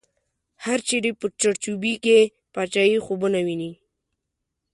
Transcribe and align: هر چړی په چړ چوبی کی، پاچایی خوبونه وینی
هر 0.63 0.79
چړی 0.87 1.11
په 1.19 1.25
چړ 1.39 1.53
چوبی 1.63 1.93
کی، 2.03 2.19
پاچایی 2.53 2.97
خوبونه 3.05 3.39
وینی 3.45 3.71